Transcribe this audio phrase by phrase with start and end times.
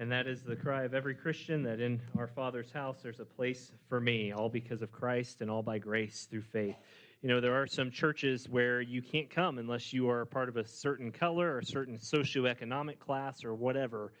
[0.00, 3.24] And that is the cry of every Christian that in our Father's house there's a
[3.26, 6.76] place for me, all because of Christ and all by grace through faith.
[7.20, 10.56] You know, there are some churches where you can't come unless you are part of
[10.56, 14.14] a certain color or a certain socioeconomic class or whatever.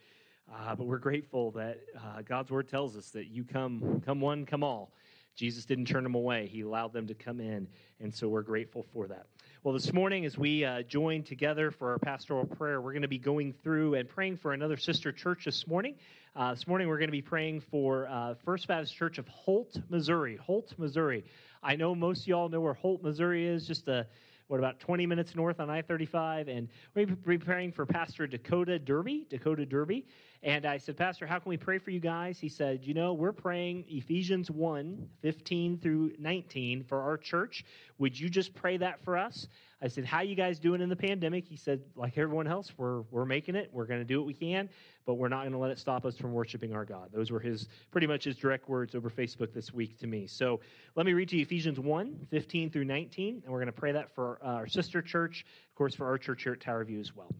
[0.54, 4.44] Uh, but we're grateful that uh, God's word tells us that you come, come one,
[4.44, 4.92] come all.
[5.36, 7.66] Jesus didn't turn them away, He allowed them to come in.
[8.00, 9.26] And so we're grateful for that.
[9.62, 13.08] Well, this morning, as we uh, join together for our pastoral prayer, we're going to
[13.08, 15.96] be going through and praying for another sister church this morning.
[16.34, 19.76] Uh, this morning, we're going to be praying for uh, First Baptist Church of Holt,
[19.88, 20.36] Missouri.
[20.36, 21.24] Holt, Missouri.
[21.62, 24.06] I know most y'all know where Holt, Missouri is, just a
[24.50, 29.24] what about 20 minutes north on I-35, and we're preparing for Pastor Dakota Derby.
[29.30, 30.04] Dakota Derby,
[30.42, 32.40] and I said, Pastor, how can we pray for you guys?
[32.40, 37.64] He said, You know, we're praying Ephesians 1 15 through 19 for our church.
[37.98, 39.46] Would you just pray that for us?
[39.82, 41.46] I said, How you guys doing in the pandemic?
[41.46, 43.70] He said, Like everyone else, we're, we're making it.
[43.72, 44.68] We're going to do what we can,
[45.06, 47.10] but we're not going to let it stop us from worshiping our God.
[47.12, 50.26] Those were his pretty much his direct words over Facebook this week to me.
[50.26, 50.60] So
[50.96, 53.92] let me read to you Ephesians 1 15 through 19, and we're going to pray
[53.92, 57.00] that for uh, our sister church, of course, for our church here at Tower View
[57.00, 57.32] as well.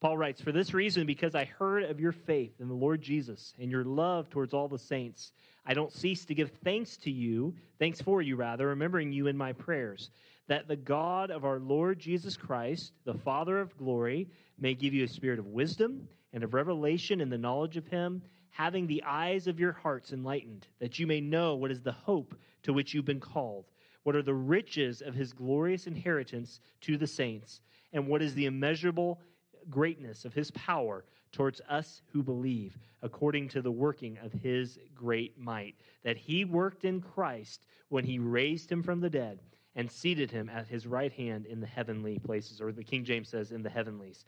[0.00, 3.54] Paul writes, For this reason, because I heard of your faith in the Lord Jesus
[3.58, 5.32] and your love towards all the saints,
[5.66, 9.36] I don't cease to give thanks to you, thanks for you rather, remembering you in
[9.36, 10.10] my prayers,
[10.48, 14.28] that the God of our Lord Jesus Christ, the Father of glory,
[14.58, 18.22] may give you a spirit of wisdom and of revelation in the knowledge of him,
[18.50, 22.34] having the eyes of your hearts enlightened, that you may know what is the hope
[22.62, 23.66] to which you've been called,
[24.02, 27.60] what are the riches of his glorious inheritance to the saints,
[27.92, 29.20] and what is the immeasurable
[29.68, 35.38] greatness of his power towards us who believe, according to the working of his great
[35.38, 35.74] might,
[36.04, 39.38] that he worked in Christ when he raised him from the dead
[39.78, 43.28] and seated him at his right hand in the heavenly places, or the King James
[43.28, 44.24] says, in the heavenlies.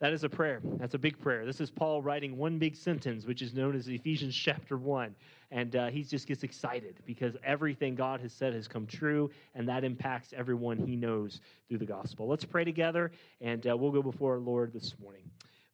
[0.00, 0.60] That is a prayer.
[0.78, 1.46] That's a big prayer.
[1.46, 5.14] This is Paul writing one big sentence, which is known as Ephesians chapter 1.
[5.52, 9.68] And uh, he just gets excited because everything God has said has come true, and
[9.68, 12.26] that impacts everyone he knows through the gospel.
[12.26, 15.22] Let's pray together, and uh, we'll go before our Lord this morning.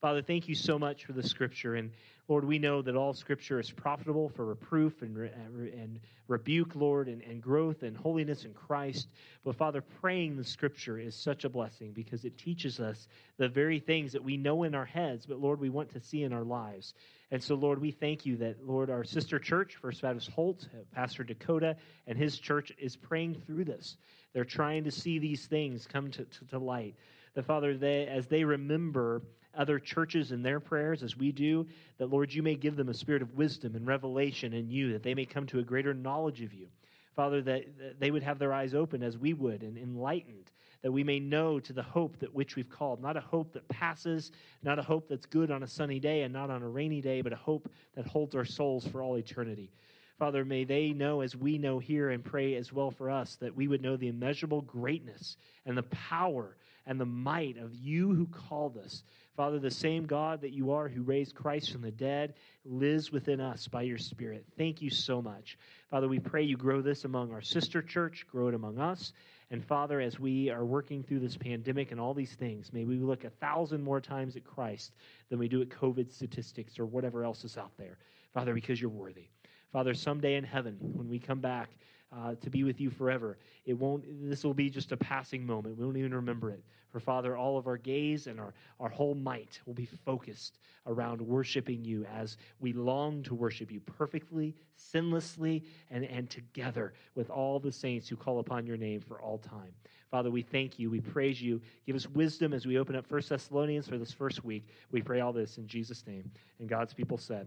[0.06, 1.75] Father, thank you so much for the scripture.
[1.75, 1.91] And
[2.29, 5.99] Lord, we know that all scripture is profitable for reproof and, re- and
[6.29, 9.08] rebuke, Lord, and, and growth and holiness in Christ.
[9.44, 13.81] But Father, praying the scripture is such a blessing because it teaches us the very
[13.81, 16.44] things that we know in our heads, but Lord, we want to see in our
[16.44, 16.94] lives.
[17.32, 20.85] And so, Lord, we thank you that, Lord, our sister church, First Baptist Holt, uh,
[20.94, 21.75] Pastor Dakota,
[22.06, 23.97] and his church is praying through this.
[24.35, 26.94] They're trying to see these things come to, to, to light.
[27.35, 29.20] That, Father, they, as they remember
[29.56, 31.67] other churches in their prayers as we do,
[31.99, 35.03] that, Lord, you may give them a spirit of wisdom and revelation in you, that
[35.03, 36.69] they may come to a greater knowledge of you.
[37.14, 41.03] Father, that, they would have their eyes open as we would and enlightened, that we
[41.03, 44.32] may know to the hope that which we've called, not a hope that passes,
[44.62, 47.23] not a hope that's good on a sunny day and not on a rainy day,
[47.23, 49.70] but a hope that holds our souls for all eternity.
[50.19, 53.55] Father, may they know as we know here and pray as well for us that
[53.55, 55.37] we would know the immeasurable greatness
[55.67, 59.03] and the power and the might of you who called us.
[59.37, 62.35] Father, the same God that you are who raised Christ from the dead
[62.65, 64.47] lives within us by your Spirit.
[64.57, 65.59] Thank you so much.
[65.91, 69.12] Father, we pray you grow this among our sister church, grow it among us.
[69.51, 72.97] And Father, as we are working through this pandemic and all these things, may we
[72.97, 74.95] look a thousand more times at Christ
[75.29, 77.99] than we do at COVID statistics or whatever else is out there.
[78.33, 79.29] Father, because you're worthy.
[79.73, 81.71] Father, someday in heaven, when we come back,
[82.13, 83.37] uh, to be with you forever.
[83.65, 85.77] It won't, this will be just a passing moment.
[85.77, 86.63] We won't even remember it.
[86.91, 91.21] For Father, all of our gaze and our, our whole might will be focused around
[91.21, 97.59] worshiping you as we long to worship you perfectly, sinlessly, and, and together with all
[97.59, 99.75] the saints who call upon your name for all time.
[100.11, 100.89] Father, we thank you.
[100.89, 101.61] We praise you.
[101.87, 104.69] Give us wisdom as we open up First Thessalonians for this first week.
[104.93, 106.31] We pray all this in Jesus' name.
[106.61, 107.47] And God's people said,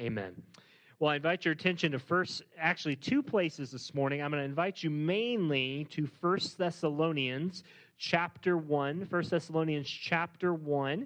[0.00, 0.34] Amen.
[1.00, 4.22] Well, I invite your attention to first, actually, two places this morning.
[4.22, 7.64] I'm going to invite you mainly to First Thessalonians
[7.98, 9.06] chapter 1.
[9.06, 11.04] First Thessalonians chapter 1.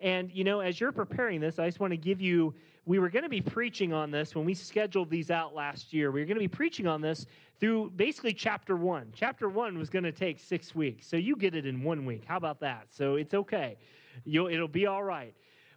[0.00, 2.54] And, you know, as you're preparing this, I just want to give you,
[2.86, 6.12] we were going to be preaching on this when we scheduled these out last year.
[6.12, 7.26] We were going to be preaching on this
[7.58, 9.14] through basically chapter 1.
[9.16, 11.08] Chapter 1 was going to take six weeks.
[11.08, 12.22] So you get it in one week.
[12.24, 12.86] How about that?
[12.90, 13.78] So it's okay.
[14.24, 15.34] You'll, it'll be all right.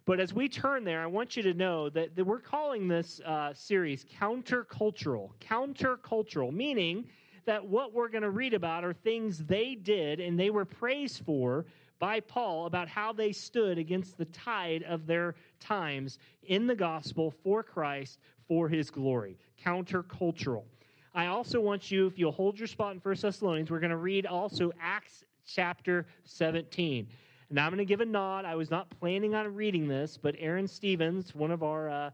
[0.08, 3.20] But as we turn there, I want you to know that, that we're calling this
[3.26, 5.28] uh, series countercultural.
[5.38, 7.04] Countercultural, meaning
[7.44, 11.26] that what we're going to read about are things they did and they were praised
[11.26, 11.66] for
[11.98, 17.34] by Paul about how they stood against the tide of their times in the gospel
[17.44, 19.36] for Christ for his glory.
[19.62, 20.64] Countercultural.
[21.14, 23.98] I also want you, if you'll hold your spot in 1 Thessalonians, we're going to
[23.98, 27.08] read also Acts chapter 17.
[27.50, 28.44] Now I'm going to give a nod.
[28.44, 32.10] I was not planning on reading this, but Aaron Stevens, one of our uh,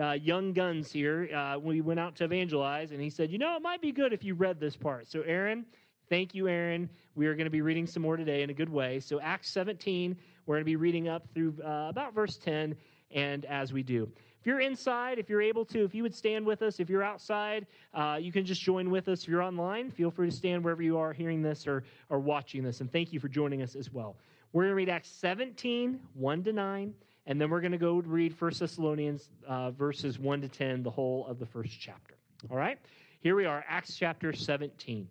[0.00, 3.54] uh, young guns here, uh, we went out to evangelize, and he said, You know,
[3.54, 5.06] it might be good if you read this part.
[5.06, 5.66] So, Aaron,
[6.08, 6.88] thank you, Aaron.
[7.16, 8.98] We are going to be reading some more today in a good way.
[9.00, 10.16] So, Acts 17,
[10.46, 12.74] we're going to be reading up through uh, about verse 10,
[13.10, 14.10] and as we do.
[14.40, 17.02] If you're inside, if you're able to, if you would stand with us, if you're
[17.02, 19.22] outside, uh, you can just join with us.
[19.24, 22.62] If you're online, feel free to stand wherever you are hearing this or, or watching
[22.62, 22.80] this.
[22.80, 24.16] And thank you for joining us as well.
[24.52, 26.94] We're going to read Acts 17, 1 to 9,
[27.26, 30.90] and then we're going to go read 1 Thessalonians uh, verses 1 to 10, the
[30.90, 32.14] whole of the first chapter.
[32.50, 32.78] All right?
[33.20, 35.06] Here we are, Acts chapter 17.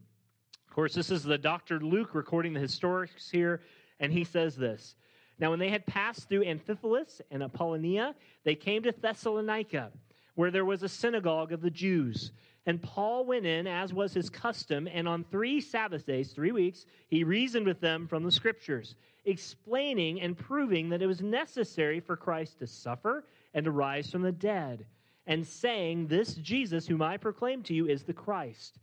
[0.67, 1.79] Of course, this is the Dr.
[1.79, 3.62] Luke recording the historics here,
[4.00, 4.96] and he says this.
[5.39, 9.91] Now, when they had passed through Amphipolis and Apollonia, they came to Thessalonica
[10.34, 12.32] where there was a synagogue of the Jews.
[12.68, 16.86] And Paul went in, as was his custom, and on three Sabbath days, three weeks,
[17.08, 22.18] he reasoned with them from the Scriptures, explaining and proving that it was necessary for
[22.18, 24.86] Christ to suffer and to rise from the dead,
[25.28, 28.80] and saying, This Jesus, whom I proclaim to you, is the Christ.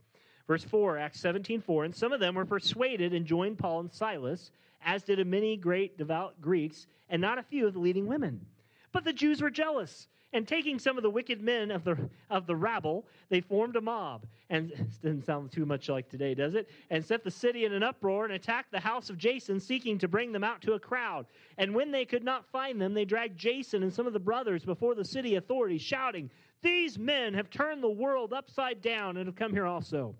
[0.46, 1.84] Verse 4, Acts 17 4.
[1.84, 4.50] And some of them were persuaded and joined Paul and Silas,
[4.82, 8.46] as did many great devout Greeks, and not a few of the leading women.
[8.92, 11.96] But the Jews were jealous and taking some of the wicked men of the,
[12.28, 14.26] of the rabble, they formed a mob.
[14.50, 16.68] And doesn't sound too much like today, does it?
[16.90, 20.08] And set the city in an uproar and attacked the house of Jason, seeking to
[20.08, 21.26] bring them out to a crowd.
[21.56, 24.64] And when they could not find them, they dragged Jason and some of the brothers
[24.64, 26.28] before the city authorities, shouting,
[26.62, 30.16] These men have turned the world upside down and have come here also.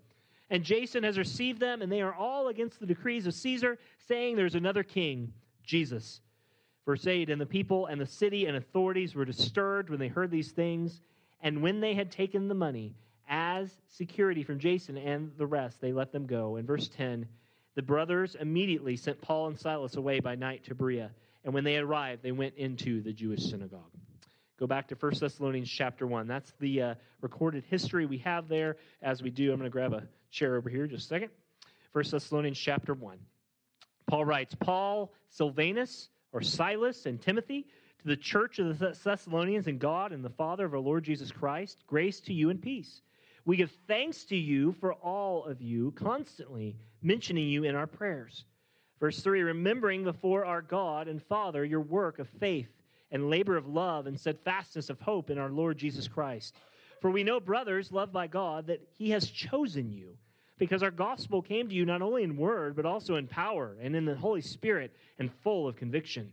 [0.49, 4.37] And Jason has received them, and they are all against the decrees of Caesar, saying
[4.37, 6.21] there's another king, Jesus.
[6.85, 10.31] Verse 8 And the people and the city and authorities were disturbed when they heard
[10.31, 11.01] these things.
[11.41, 12.95] And when they had taken the money
[13.27, 16.55] as security from Jason and the rest, they let them go.
[16.55, 17.27] In verse 10,
[17.75, 21.11] the brothers immediately sent Paul and Silas away by night to Berea.
[21.43, 23.91] And when they arrived, they went into the Jewish synagogue.
[24.57, 26.27] Go back to 1 Thessalonians chapter 1.
[26.27, 28.77] That's the uh, recorded history we have there.
[29.01, 31.29] As we do, I'm going to grab a chair over here just a second.
[31.91, 33.17] 1 Thessalonians chapter 1.
[34.07, 37.65] Paul writes Paul, Silvanus, or Silas and Timothy,
[38.01, 41.31] to the church of the Thessalonians and God and the Father of our Lord Jesus
[41.31, 43.01] Christ, grace to you and peace.
[43.45, 48.45] We give thanks to you for all of you, constantly mentioning you in our prayers.
[48.99, 52.69] Verse 3 Remembering before our God and Father your work of faith
[53.11, 56.55] and labor of love and steadfastness of hope in our Lord Jesus Christ.
[57.01, 60.17] For we know, brothers, loved by God, that He has chosen you
[60.57, 63.95] because our gospel came to you not only in word, but also in power and
[63.95, 66.31] in the Holy Spirit and full of conviction.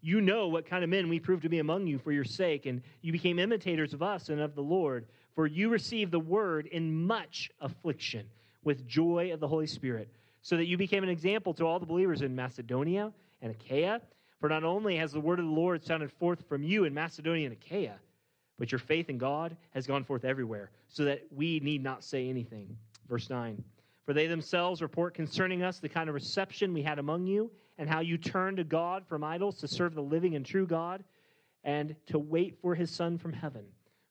[0.00, 2.66] You know what kind of men we proved to be among you for your sake,
[2.66, 6.66] and you became imitators of us and of the Lord, for you received the word
[6.66, 8.26] in much affliction
[8.62, 10.08] with joy of the Holy Spirit,
[10.42, 14.00] so that you became an example to all the believers in Macedonia and Achaia.
[14.40, 17.46] For not only has the word of the Lord sounded forth from you in Macedonia
[17.46, 17.94] and Achaia,
[18.58, 22.28] but your faith in God has gone forth everywhere, so that we need not say
[22.28, 22.76] anything.
[23.08, 23.62] Verse 9
[24.06, 27.88] For they themselves report concerning us the kind of reception we had among you, and
[27.88, 31.04] how you turned to God from idols to serve the living and true God,
[31.64, 33.64] and to wait for his Son from heaven,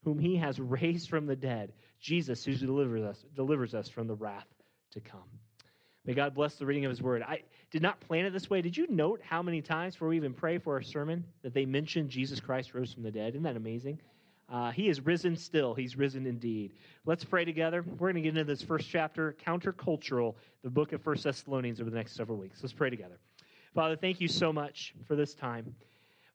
[0.04, 4.16] whom he has raised from the dead, Jesus, who delivers us, delivers us from the
[4.16, 4.48] wrath
[4.92, 5.22] to come.
[6.06, 7.22] May God bless the reading of his word.
[7.22, 8.62] I did not plan it this way.
[8.62, 11.66] Did you note how many times before we even pray for our sermon that they
[11.66, 13.30] mentioned Jesus Christ rose from the dead?
[13.30, 14.00] Isn't that amazing?
[14.54, 15.74] Uh, he is risen still.
[15.74, 16.74] He's risen indeed.
[17.08, 17.82] Let's pray together.
[17.82, 21.90] We're going to get into this first chapter, countercultural, the book of First Thessalonians, over
[21.90, 22.60] the next several weeks.
[22.62, 23.18] Let's pray together.
[23.74, 25.74] Father, thank you so much for this time.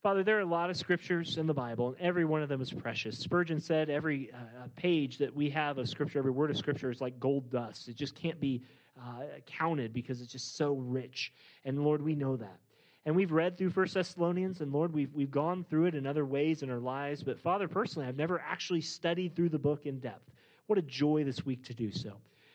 [0.03, 2.61] Father, there are a lot of scriptures in the Bible, and every one of them
[2.61, 3.17] is precious.
[3.17, 7.01] Spurgeon said every uh, page that we have of scripture, every word of scripture is
[7.01, 7.87] like gold dust.
[7.87, 8.65] It just can't be
[9.01, 11.33] uh, counted because it's just so rich.
[11.65, 12.59] And Lord, we know that.
[13.07, 16.27] And we've read through First Thessalonians, and Lord, we've, we've gone through it in other
[16.27, 17.23] ways in our lives.
[17.23, 20.31] But Father, personally, I've never actually studied through the book in depth.
[20.67, 22.13] What a joy this week to do so.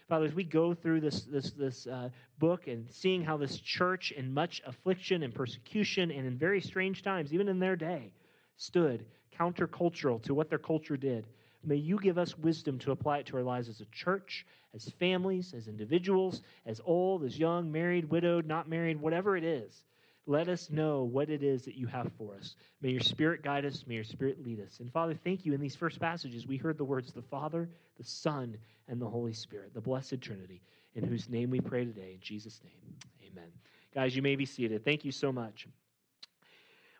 [0.07, 4.11] Father, as we go through this, this, this uh, book and seeing how this church,
[4.11, 8.11] in much affliction and persecution and in very strange times, even in their day,
[8.57, 9.05] stood
[9.39, 11.25] countercultural to what their culture did,
[11.63, 14.45] may you give us wisdom to apply it to our lives as a church,
[14.75, 19.83] as families, as individuals, as old, as young, married, widowed, not married, whatever it is.
[20.25, 22.55] Let us know what it is that you have for us.
[22.81, 23.83] May your Spirit guide us.
[23.85, 24.79] May your Spirit lead us.
[24.79, 25.53] And Father, thank you.
[25.53, 29.33] In these first passages, we heard the words the Father, the Son, and the Holy
[29.33, 30.61] Spirit, the blessed Trinity,
[30.95, 32.13] in whose name we pray today.
[32.13, 33.49] In Jesus' name, amen.
[33.93, 34.85] Guys, you may be seated.
[34.85, 35.67] Thank you so much.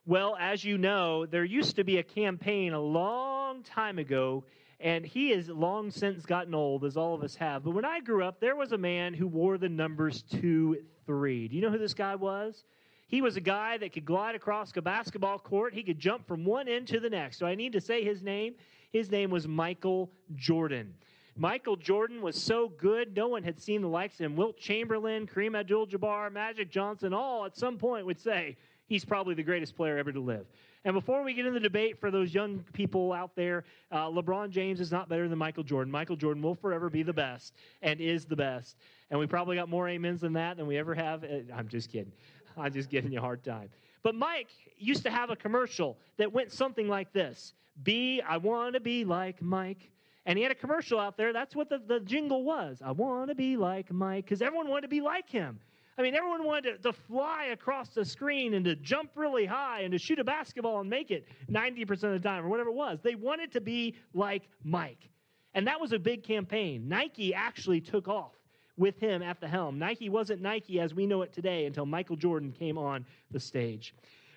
[0.05, 4.43] Well, as you know, there used to be a campaign a long time ago
[4.83, 7.63] and he has long since gotten old, as all of us have.
[7.63, 11.47] But when I grew up, there was a man who wore the numbers two, three.
[11.47, 12.65] Do you know who this guy was?
[13.13, 15.75] He was a guy that could glide across a basketball court.
[15.75, 17.37] He could jump from one end to the next.
[17.37, 18.55] So I need to say his name.
[18.91, 20.95] His name was Michael Jordan.
[21.35, 24.35] Michael Jordan was so good, no one had seen the likes of him.
[24.35, 29.35] Wilt Chamberlain, Kareem Abdul Jabbar, Magic Johnson, all at some point would say he's probably
[29.35, 30.47] the greatest player ever to live.
[30.85, 34.49] And before we get into the debate for those young people out there, uh, LeBron
[34.49, 35.91] James is not better than Michael Jordan.
[35.91, 38.75] Michael Jordan will forever be the best and is the best.
[39.09, 41.23] And we probably got more amens than that than we ever have.
[41.23, 42.11] Uh, I'm just kidding.
[42.57, 43.69] I'm just giving you a hard time.
[44.03, 48.75] But Mike used to have a commercial that went something like this Be, I want
[48.75, 49.89] to be like Mike.
[50.25, 51.33] And he had a commercial out there.
[51.33, 52.81] That's what the, the jingle was.
[52.83, 55.59] I want to be like Mike, because everyone wanted to be like him.
[55.97, 59.81] I mean, everyone wanted to, to, fly across the screen and to jump really high
[59.81, 62.75] and to shoot a basketball and make it 90% of the time or whatever it
[62.75, 62.99] was.
[63.03, 65.09] They wanted to be like Mike.
[65.53, 66.87] And that was a big campaign.
[66.87, 68.33] Nike actually took off
[68.77, 69.77] with him at the helm.
[69.77, 73.93] Nike wasn't Nike as we know it today until Michael Jordan came on the stage.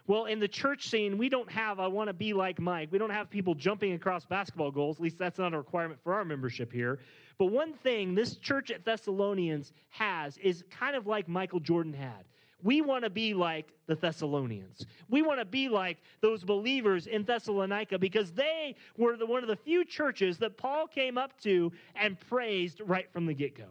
[0.08, 2.90] Well, in the church scene, we don't have, I want to be like Mike.
[2.92, 4.98] We don't have people jumping across basketball goals.
[4.98, 7.00] At least that's not a requirement for our membership here.
[7.38, 12.24] But one thing this church at Thessalonians has is kind of like Michael Jordan had.
[12.62, 14.86] We want to be like the Thessalonians.
[15.08, 19.48] We want to be like those believers in Thessalonica because they were the, one of
[19.48, 23.66] the few churches that Paul came up to and praised right from the get go.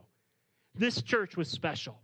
[0.78, 2.00] This church was special.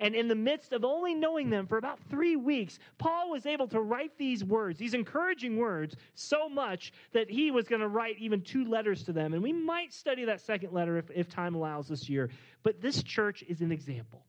[0.00, 3.68] And in the midst of only knowing them for about three weeks, Paul was able
[3.68, 8.18] to write these words, these encouraging words, so much that he was going to write
[8.18, 9.34] even two letters to them.
[9.34, 12.28] And we might study that second letter if, if time allows this year.
[12.64, 14.24] But this church is an example.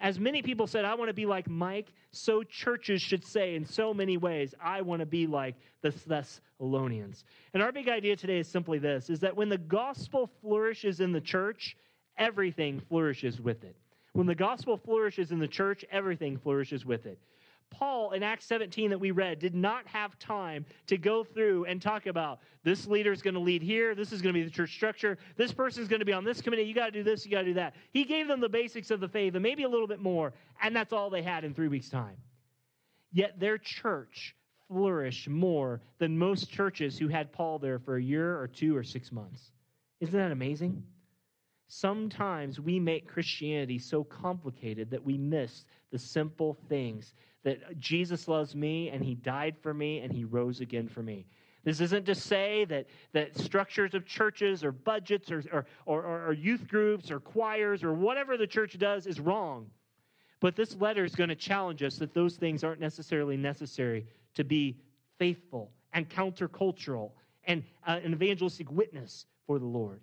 [0.00, 3.64] As many people said, I want to be like Mike, so churches should say in
[3.64, 7.24] so many ways, I want to be like the Thessalonians.
[7.52, 11.10] And our big idea today is simply this is that when the gospel flourishes in
[11.10, 11.76] the church,
[12.18, 13.76] everything flourishes with it.
[14.12, 17.18] When the gospel flourishes in the church, everything flourishes with it.
[17.70, 21.80] Paul in Acts 17 that we read did not have time to go through and
[21.80, 24.50] talk about this leader is going to lead here, this is going to be the
[24.50, 27.02] church structure, this person is going to be on this committee, you got to do
[27.02, 27.74] this, you got to do that.
[27.92, 30.32] He gave them the basics of the faith and maybe a little bit more,
[30.62, 32.16] and that's all they had in three weeks' time.
[33.12, 34.34] Yet their church
[34.68, 38.82] flourished more than most churches who had Paul there for a year or two or
[38.82, 39.50] six months.
[40.00, 40.82] Isn't that amazing?
[41.68, 47.12] Sometimes we make Christianity so complicated that we miss the simple things
[47.44, 51.26] that Jesus loves me and he died for me and he rose again for me.
[51.64, 55.66] This isn't to say that, that structures of churches or budgets or, or,
[56.02, 59.66] or, or youth groups or choirs or whatever the church does is wrong.
[60.40, 64.44] But this letter is going to challenge us that those things aren't necessarily necessary to
[64.44, 64.78] be
[65.18, 67.10] faithful and countercultural
[67.44, 70.00] and uh, an evangelistic witness for the Lord.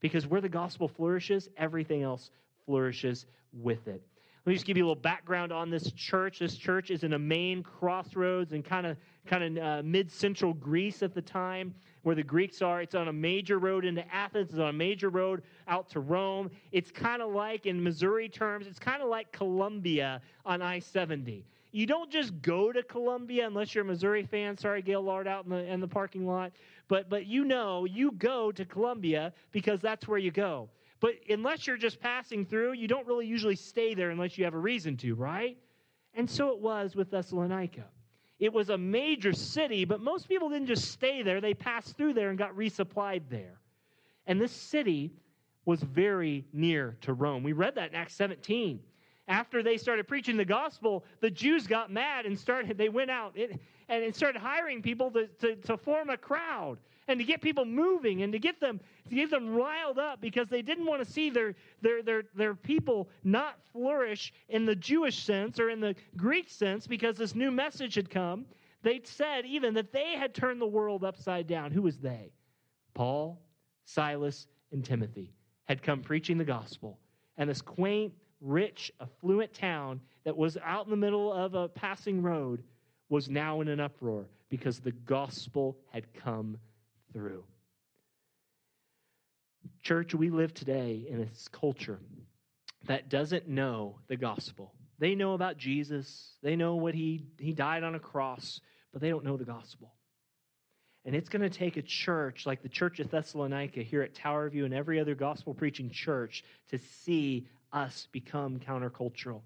[0.00, 2.30] Because where the gospel flourishes, everything else
[2.66, 4.02] flourishes with it.
[4.46, 6.38] Let me just give you a little background on this church.
[6.38, 11.02] This church is in a main crossroads in kind of kind of uh, mid-central Greece
[11.02, 12.80] at the time, where the Greeks are.
[12.80, 14.48] It's on a major road into Athens.
[14.50, 16.50] It's on a major road out to Rome.
[16.72, 21.42] It's kind of like, in Missouri terms, it's kind of like Columbia on I-70.
[21.72, 24.56] You don't just go to Columbia unless you're a Missouri fan.
[24.56, 26.52] Sorry, Gail Lard out in the in the parking lot.
[26.88, 30.68] But but you know you go to Columbia because that's where you go.
[30.98, 34.54] But unless you're just passing through, you don't really usually stay there unless you have
[34.54, 35.56] a reason to, right?
[36.14, 37.84] And so it was with Thessalonica.
[38.38, 41.40] It was a major city, but most people didn't just stay there.
[41.40, 43.60] They passed through there and got resupplied there.
[44.26, 45.12] And this city
[45.64, 47.42] was very near to Rome.
[47.42, 48.80] We read that in Acts 17
[49.30, 53.36] after they started preaching the gospel, the Jews got mad and started, they went out
[53.88, 58.22] and started hiring people to, to, to, form a crowd and to get people moving
[58.22, 61.30] and to get them, to get them riled up because they didn't want to see
[61.30, 66.50] their, their, their, their people not flourish in the Jewish sense or in the Greek
[66.50, 68.44] sense because this new message had come.
[68.82, 71.70] They'd said even that they had turned the world upside down.
[71.70, 72.32] Who was they?
[72.94, 73.40] Paul,
[73.84, 75.32] Silas, and Timothy
[75.66, 76.98] had come preaching the gospel.
[77.36, 82.22] And this quaint, rich, affluent town that was out in the middle of a passing
[82.22, 82.62] road
[83.08, 86.58] was now in an uproar because the gospel had come
[87.12, 87.44] through.
[89.82, 91.98] Church, we live today in a culture
[92.86, 94.72] that doesn't know the gospel.
[94.98, 98.60] They know about Jesus, they know what he, he died on a cross,
[98.92, 99.92] but they don't know the gospel.
[101.06, 104.50] And it's going to take a church like the church of Thessalonica here at Tower
[104.50, 109.42] View and every other gospel preaching church to see us become countercultural.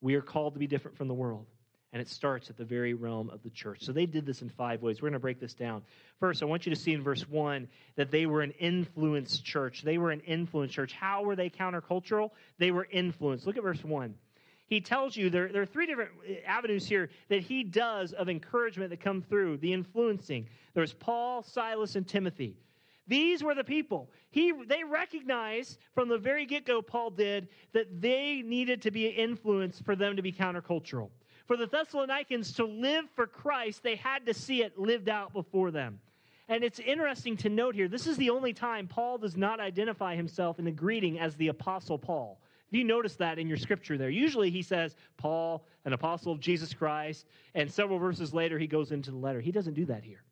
[0.00, 1.46] We are called to be different from the world.
[1.92, 3.82] And it starts at the very realm of the church.
[3.82, 5.02] So they did this in five ways.
[5.02, 5.82] We're going to break this down.
[6.18, 9.82] First, I want you to see in verse 1 that they were an influence church.
[9.82, 10.94] They were an influence church.
[10.94, 12.30] How were they countercultural?
[12.56, 13.46] They were influenced.
[13.46, 14.14] Look at verse 1
[14.72, 18.30] he tells you there, there are three different uh, avenues here that he does of
[18.30, 20.48] encouragement that come through the influencing.
[20.72, 22.56] There's Paul, Silas, and Timothy.
[23.12, 24.08] These were the people.
[24.30, 29.06] He, they recognized from the very get go, Paul did, that they needed to be
[29.06, 31.10] influenced for them to be countercultural.
[31.46, 35.70] For the Thessalonians to live for Christ, they had to see it lived out before
[35.70, 36.00] them.
[36.48, 40.16] And it's interesting to note here this is the only time Paul does not identify
[40.16, 42.40] himself in the greeting as the Apostle Paul.
[42.70, 44.08] If You notice that in your scripture there.
[44.08, 48.90] Usually he says, Paul, an apostle of Jesus Christ, and several verses later he goes
[48.90, 49.42] into the letter.
[49.42, 50.22] He doesn't do that here.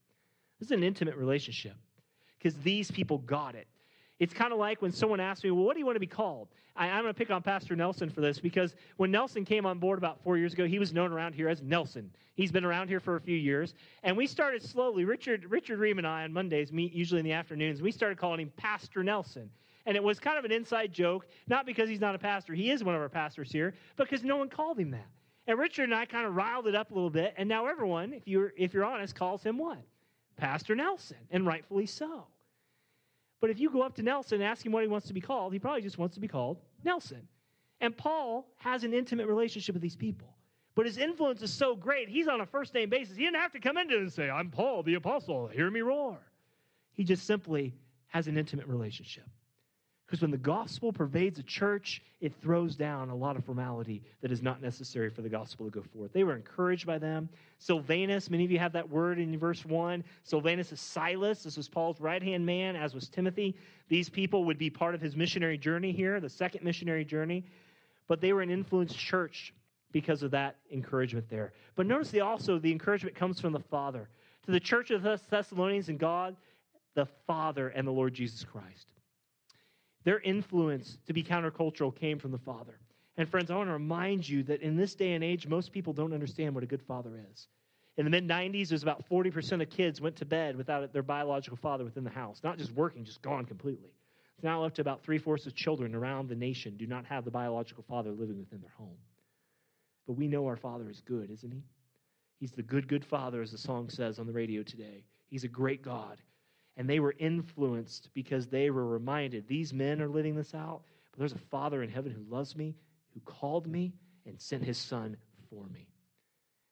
[0.58, 1.74] This is an intimate relationship
[2.40, 3.66] because these people got it.
[4.18, 6.06] It's kind of like when someone asks me, Well, what do you want to be
[6.06, 6.48] called?
[6.76, 9.78] I, am going to pick on Pastor Nelson for this because when Nelson came on
[9.78, 12.10] board about four years ago, he was known around here as Nelson.
[12.34, 13.74] He's been around here for a few years.
[14.02, 15.04] And we started slowly.
[15.04, 17.82] Richard, Richard Ream and I on Mondays meet usually in the afternoons.
[17.82, 19.50] We started calling him Pastor Nelson.
[19.86, 22.54] And it was kind of an inside joke, not because he's not a pastor.
[22.54, 25.08] He is one of our pastors here, because no one called him that.
[25.46, 27.34] And Richard and I kind of riled it up a little bit.
[27.36, 29.78] And now everyone, if you're, if you're honest, calls him what?
[30.40, 32.24] Pastor Nelson, and rightfully so.
[33.40, 35.20] But if you go up to Nelson and ask him what he wants to be
[35.20, 37.28] called, he probably just wants to be called Nelson.
[37.80, 40.28] And Paul has an intimate relationship with these people.
[40.74, 43.16] But his influence is so great, he's on a first name basis.
[43.16, 45.80] He didn't have to come into it and say, I'm Paul the apostle, hear me
[45.80, 46.18] roar.
[46.94, 47.74] He just simply
[48.06, 49.28] has an intimate relationship.
[50.10, 54.32] Because when the gospel pervades a church, it throws down a lot of formality that
[54.32, 56.12] is not necessary for the gospel to go forth.
[56.12, 57.28] They were encouraged by them.
[57.58, 60.02] Silvanus, many of you have that word in verse 1.
[60.24, 61.44] Silvanus is Silas.
[61.44, 63.54] This was Paul's right hand man, as was Timothy.
[63.88, 67.44] These people would be part of his missionary journey here, the second missionary journey.
[68.08, 69.54] But they were an influenced church
[69.92, 71.52] because of that encouragement there.
[71.76, 74.08] But notice the, also the encouragement comes from the Father.
[74.46, 76.34] To the church of the Thessalonians and God,
[76.94, 78.88] the Father and the Lord Jesus Christ.
[80.04, 82.78] Their influence to be countercultural came from the Father.
[83.16, 85.92] And friends, I want to remind you that in this day and age, most people
[85.92, 87.48] don't understand what a good father is.
[87.96, 91.02] In the mid 90s, it was about 40% of kids went to bed without their
[91.02, 92.40] biological father within the house.
[92.42, 93.90] Not just working, just gone completely.
[94.36, 97.26] It's now up to about three fourths of children around the nation do not have
[97.26, 98.96] the biological father living within their home.
[100.06, 101.62] But we know our Father is good, isn't He?
[102.38, 105.04] He's the good, good Father, as the song says on the radio today.
[105.28, 106.22] He's a great God.
[106.80, 111.18] And they were influenced because they were reminded these men are living this out, but
[111.18, 112.74] there's a Father in heaven who loves me,
[113.12, 113.92] who called me,
[114.24, 115.14] and sent his Son
[115.50, 115.88] for me.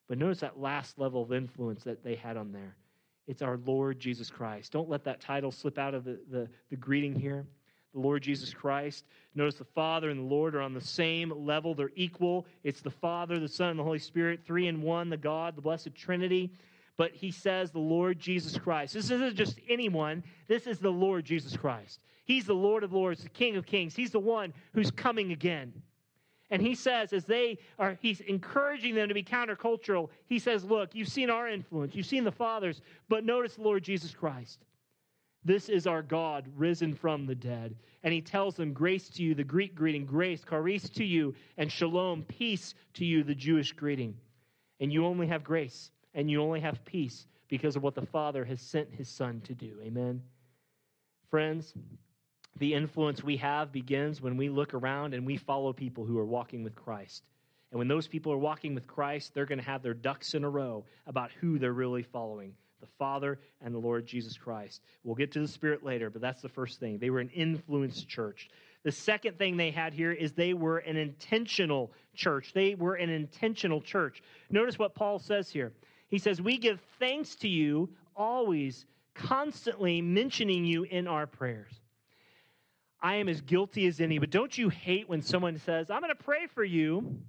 [0.09, 2.75] But notice that last level of influence that they had on there.
[3.27, 4.73] It's our Lord Jesus Christ.
[4.73, 7.45] Don't let that title slip out of the, the, the greeting here.
[7.93, 9.05] The Lord Jesus Christ.
[9.35, 11.75] Notice the Father and the Lord are on the same level.
[11.75, 12.47] They're equal.
[12.65, 15.61] It's the Father, the Son, and the Holy Spirit, three in one, the God, the
[15.61, 16.51] blessed Trinity
[16.99, 18.93] but he says the Lord Jesus Christ.
[18.93, 22.01] This isn't just anyone, this is the Lord Jesus Christ.
[22.25, 23.95] He's the Lord of Lords, the King of Kings.
[23.95, 25.73] He's the one who's coming again.
[26.51, 30.09] And he says, as they are, he's encouraging them to be countercultural.
[30.27, 33.85] He says, Look, you've seen our influence, you've seen the fathers, but notice the Lord
[33.85, 34.65] Jesus Christ.
[35.45, 37.77] This is our God risen from the dead.
[38.03, 41.71] And he tells them, Grace to you, the Greek greeting, grace, charis to you, and
[41.71, 44.17] shalom, peace to you, the Jewish greeting.
[44.81, 48.45] And you only have grace and you only have peace because of what the Father
[48.45, 49.79] has sent his Son to do.
[49.85, 50.21] Amen.
[51.31, 51.73] Friends,
[52.59, 56.27] the influence we have begins when we look around and we follow people who are
[56.27, 57.23] walking with Christ.
[57.71, 60.43] And when those people are walking with Christ, they're going to have their ducks in
[60.43, 64.83] a row about who they're really following the Father and the Lord Jesus Christ.
[65.05, 66.99] We'll get to the Spirit later, but that's the first thing.
[66.99, 68.49] They were an influenced church.
[68.83, 72.53] The second thing they had here is they were an intentional church.
[72.55, 74.21] They were an intentional church.
[74.51, 75.73] Notice what Paul says here.
[76.09, 81.73] He says, We give thanks to you always, constantly mentioning you in our prayers.
[83.01, 86.15] I am as guilty as any, but don't you hate when someone says, I'm going
[86.15, 87.21] to pray for you,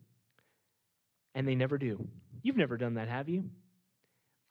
[1.36, 2.08] and they never do?
[2.42, 3.44] You've never done that, have you?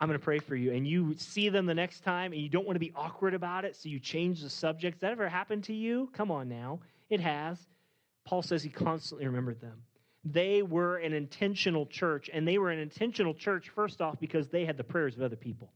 [0.01, 0.73] I'm going to pray for you.
[0.73, 3.65] And you see them the next time and you don't want to be awkward about
[3.65, 4.97] it, so you change the subject.
[4.97, 6.09] Has that ever happened to you?
[6.13, 6.79] Come on now.
[7.11, 7.59] It has.
[8.25, 9.83] Paul says he constantly remembered them
[10.33, 12.31] they were an intentional church.
[12.33, 15.37] And they were an intentional church, first off, because they had the prayers of other
[15.37, 15.71] people.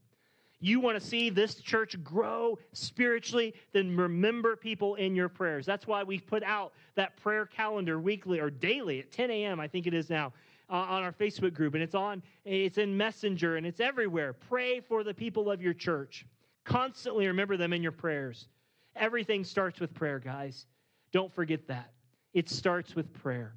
[0.59, 5.65] You want to see this church grow spiritually, then remember people in your prayers.
[5.65, 9.67] That's why we put out that prayer calendar weekly or daily at 10 a.m., I
[9.67, 10.31] think it is now,
[10.69, 11.73] uh, on our Facebook group.
[11.73, 14.31] And it's on, it's in Messenger and it's everywhere.
[14.31, 16.25] Pray for the people of your church.
[16.63, 18.47] Constantly remember them in your prayers.
[18.95, 20.65] Everything starts with prayer, guys.
[21.11, 21.91] Don't forget that.
[22.33, 23.53] It starts with prayer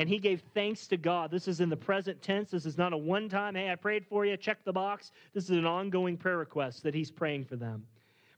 [0.00, 1.30] and he gave thanks to God.
[1.30, 2.50] This is in the present tense.
[2.50, 5.12] This is not a one time, hey, I prayed for you, check the box.
[5.34, 7.84] This is an ongoing prayer request that he's praying for them.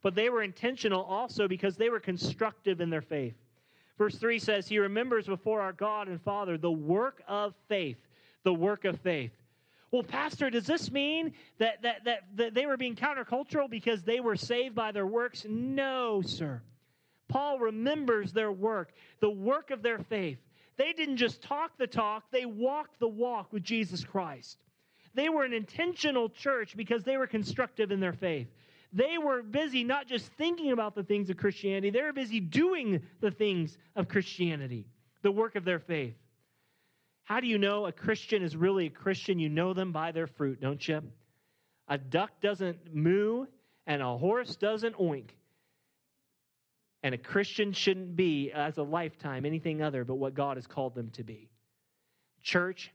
[0.03, 3.37] But they were intentional also because they were constructive in their faith.
[3.97, 7.99] Verse 3 says, He remembers before our God and Father the work of faith.
[8.43, 9.31] The work of faith.
[9.93, 14.19] Well, Pastor, does this mean that, that, that, that they were being countercultural because they
[14.19, 15.47] were saved by their works?
[15.49, 16.61] No, sir.
[17.29, 20.39] Paul remembers their work, the work of their faith.
[20.83, 24.59] They didn't just talk the talk, they walked the walk with Jesus Christ.
[25.15, 28.49] They were an intentional church because they were constructive in their faith.
[28.93, 33.01] They were busy not just thinking about the things of Christianity, they were busy doing
[33.21, 34.89] the things of Christianity,
[35.23, 36.17] the work of their faith.
[37.23, 39.39] How do you know a Christian is really a Christian?
[39.39, 41.01] You know them by their fruit, don't you?
[41.87, 43.47] A duck doesn't moo
[43.87, 45.29] and a horse doesn't oink.
[47.03, 50.95] And a Christian shouldn't be, as a lifetime, anything other but what God has called
[50.95, 51.49] them to be.
[52.43, 52.93] Church,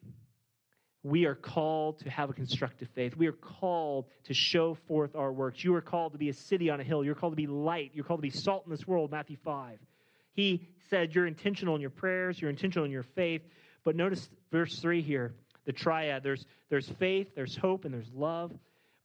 [1.04, 3.16] we are called to have a constructive faith.
[3.16, 5.64] We are called to show forth our works.
[5.64, 7.04] You are called to be a city on a hill.
[7.04, 7.92] You're called to be light.
[7.94, 9.80] You're called to be salt in this world, Matthew 5.
[10.34, 13.42] He said you're intentional in your prayers, you're intentional in your faith.
[13.84, 15.34] But notice verse 3 here,
[15.66, 16.24] the triad.
[16.24, 18.52] There's, there's faith, there's hope, and there's love.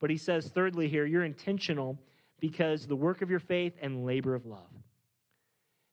[0.01, 1.99] But he says, thirdly, here, you're intentional
[2.41, 4.82] because the work of your faith and labor of love.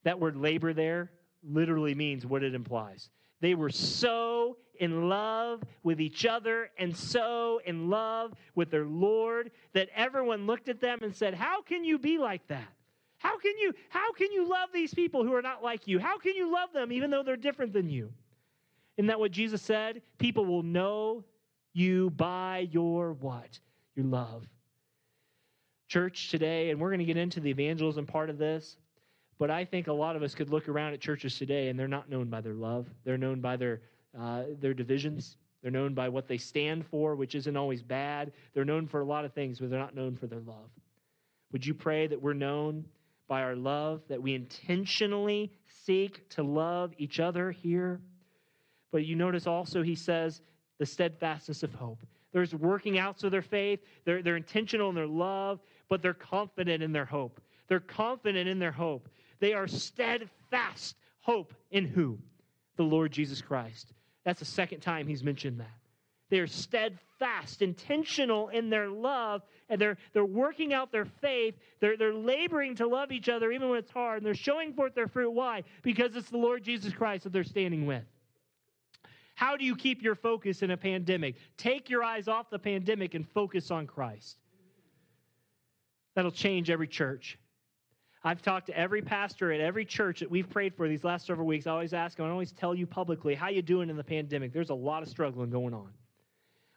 [0.03, 1.12] That word labor there
[1.43, 3.09] literally means what it implies.
[3.41, 9.51] They were so in love with each other and so in love with their Lord
[9.73, 12.67] that everyone looked at them and said, How can you be like that?
[13.17, 15.99] How can you how can you love these people who are not like you?
[15.99, 18.12] How can you love them even though they're different than you?
[18.97, 20.01] Isn't that what Jesus said?
[20.17, 21.23] People will know
[21.73, 23.59] you by your what?
[23.95, 24.45] Your love.
[25.88, 28.77] Church today, and we're going to get into the evangelism part of this,
[29.39, 31.88] but I think a lot of us could look around at churches today and they're
[31.88, 32.88] not known by their love.
[33.06, 33.82] They're known by their
[34.19, 35.38] uh, their divisions.
[35.62, 38.32] They're known by what they stand for, which isn't always bad.
[38.54, 40.69] They're known for a lot of things, but they're not known for their love.
[41.52, 42.86] Would you pray that we're known
[43.28, 48.02] by our love, that we intentionally seek to love each other here?
[48.91, 50.41] But you notice also he says
[50.80, 51.99] the steadfastness of hope.
[52.32, 56.84] There's working out of their faith, they're, they're intentional in their love, but they're confident
[56.84, 57.41] in their hope.
[57.67, 59.10] They're confident in their hope.
[59.39, 62.17] They are steadfast hope in who?
[62.75, 63.93] The Lord Jesus Christ.
[64.23, 65.67] That's the second time he's mentioned that.
[66.30, 71.56] They're steadfast, intentional in their love, and they're, they're working out their faith.
[71.80, 74.93] They're, they're laboring to love each other even when it's hard, and they're showing forth
[74.93, 75.32] their fruit.
[75.32, 75.63] Why?
[75.82, 78.04] Because it's the Lord Jesus Christ that they're standing with.
[79.34, 81.36] How do you keep your focus in a pandemic?
[81.58, 84.38] Take your eyes off the pandemic and focus on Christ.
[86.13, 87.39] That'll change every church.
[88.23, 91.47] I've talked to every pastor at every church that we've prayed for these last several
[91.47, 91.67] weeks.
[91.67, 94.51] I always ask them, I always tell you publicly, how you doing in the pandemic?
[94.51, 95.89] There's a lot of struggling going on.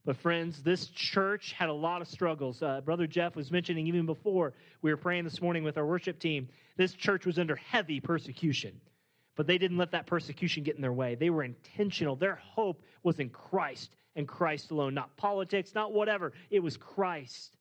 [0.04, 2.62] But friends, this church had a lot of struggles.
[2.62, 4.52] Uh, Brother Jeff was mentioning even before
[4.82, 8.80] we were praying this morning with our worship team, this church was under heavy persecution.
[9.36, 11.14] But they didn't let that persecution get in their way.
[11.14, 12.16] They were intentional.
[12.16, 16.32] Their hope was in Christ and Christ alone, not politics, not whatever.
[16.50, 17.56] It was Christ.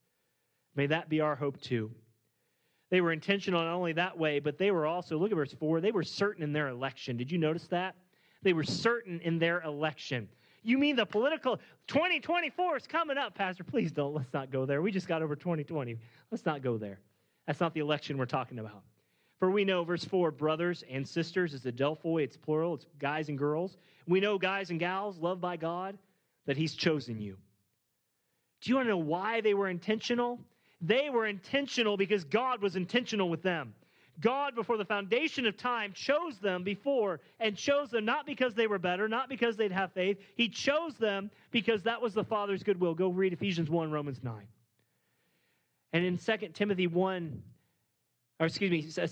[0.76, 1.90] May that be our hope too.
[2.92, 5.80] They were intentional not only that way, but they were also, look at verse 4,
[5.80, 7.16] they were certain in their election.
[7.16, 7.96] Did you notice that?
[8.42, 10.28] They were certain in their election.
[10.62, 13.64] You mean the political 2024 is coming up, Pastor?
[13.64, 14.12] Please don't.
[14.12, 14.82] Let's not go there.
[14.82, 15.96] We just got over 2020.
[16.30, 17.00] Let's not go there.
[17.46, 18.82] That's not the election we're talking about.
[19.38, 23.38] For we know, verse 4, brothers and sisters is Adelphoi, it's plural, it's guys and
[23.38, 23.78] girls.
[24.06, 25.96] We know, guys and gals, loved by God,
[26.44, 27.38] that He's chosen you.
[28.60, 30.40] Do you want to know why they were intentional?
[30.82, 33.72] They were intentional because God was intentional with them.
[34.20, 38.66] God, before the foundation of time, chose them before and chose them not because they
[38.66, 40.18] were better, not because they'd have faith.
[40.34, 42.94] He chose them because that was the Father's goodwill.
[42.94, 44.46] Go read Ephesians 1, Romans 9.
[45.94, 47.42] And in 2 Timothy 1,
[48.40, 49.06] or excuse me,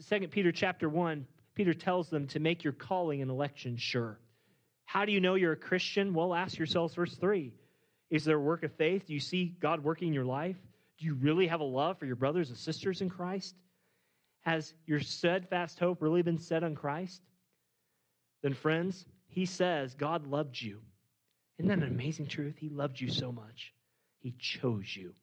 [0.00, 4.18] Second Peter chapter 1, Peter tells them to make your calling and election sure.
[4.84, 6.14] How do you know you're a Christian?
[6.14, 7.52] Well, ask yourselves, verse 3.
[8.10, 9.06] Is there a work of faith?
[9.06, 10.56] Do you see God working in your life?
[11.00, 13.56] Do you really have a love for your brothers and sisters in Christ?
[14.42, 17.22] Has your steadfast hope really been set on Christ?
[18.42, 20.80] Then, friends, he says God loved you.
[21.58, 22.56] Isn't that an amazing truth?
[22.58, 23.72] He loved you so much.
[24.20, 25.14] He chose you.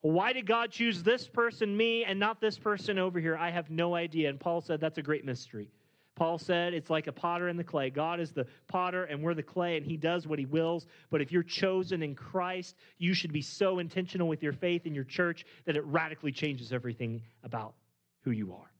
[0.00, 3.36] Why did God choose this person, me, and not this person over here?
[3.36, 4.30] I have no idea.
[4.30, 5.68] And Paul said that's a great mystery.
[6.16, 7.90] Paul said it's like a potter and the clay.
[7.90, 10.86] God is the potter and we're the clay, and he does what he wills.
[11.10, 14.94] But if you're chosen in Christ, you should be so intentional with your faith in
[14.94, 17.74] your church that it radically changes everything about
[18.22, 18.70] who you are.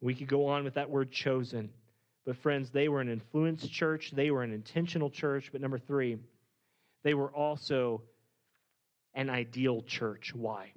[0.00, 1.70] We could go on with that word chosen.
[2.24, 5.50] But, friends, they were an influenced church, they were an intentional church.
[5.50, 6.18] But, number three,
[7.02, 8.02] they were also
[9.14, 10.32] an ideal church.
[10.32, 10.72] Why?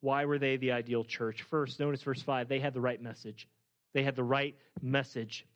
[0.00, 1.42] Why were they the ideal church?
[1.42, 3.48] First, notice verse 5, they had the right message.
[3.96, 5.46] They had the right message.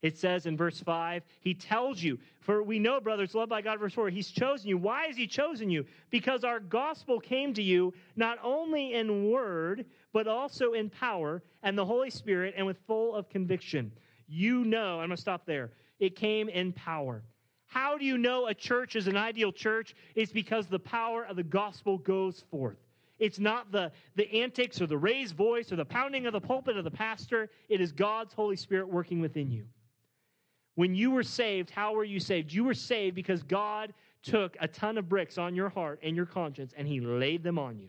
[0.00, 3.78] It says in verse 5, he tells you, for we know, brothers, loved by God,
[3.78, 4.78] verse 4, he's chosen you.
[4.78, 5.84] Why has he chosen you?
[6.08, 9.84] Because our gospel came to you not only in word,
[10.14, 13.92] but also in power and the Holy Spirit and with full of conviction.
[14.26, 15.70] You know, I'm going to stop there.
[15.98, 17.22] It came in power.
[17.66, 19.94] How do you know a church is an ideal church?
[20.14, 22.78] It's because the power of the gospel goes forth.
[23.20, 26.76] It's not the, the antics or the raised voice or the pounding of the pulpit
[26.76, 27.50] of the pastor.
[27.68, 29.66] It is God's Holy Spirit working within you.
[30.74, 32.52] When you were saved, how were you saved?
[32.52, 36.26] You were saved because God took a ton of bricks on your heart and your
[36.26, 37.88] conscience and he laid them on you.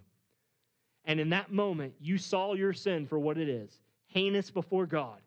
[1.06, 5.20] And in that moment, you saw your sin for what it is heinous before God.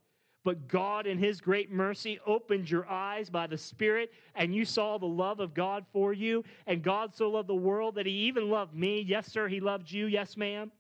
[0.44, 4.98] But God, in His great mercy, opened your eyes by the Spirit, and you saw
[4.98, 6.44] the love of God for you.
[6.66, 9.00] And God so loved the world that He even loved me.
[9.00, 10.06] Yes, sir, He loved you.
[10.06, 10.70] Yes, ma'am.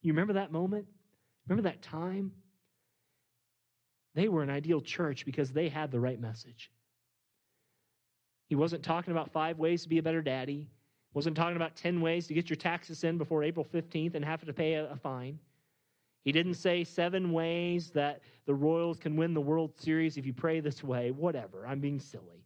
[0.00, 0.86] You remember that moment?
[1.46, 2.32] Remember that time?
[4.14, 6.70] They were an ideal church because they had the right message.
[8.48, 10.68] He wasn't talking about five ways to be a better daddy.
[11.12, 14.44] Wasn't talking about 10 ways to get your taxes in before April 15th and have
[14.44, 15.38] to pay a, a fine.
[16.24, 20.32] He didn't say seven ways that the Royals can win the World Series if you
[20.32, 21.10] pray this way.
[21.10, 21.66] Whatever.
[21.66, 22.44] I'm being silly.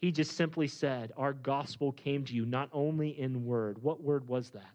[0.00, 3.82] He just simply said, Our gospel came to you not only in word.
[3.82, 4.74] What word was that?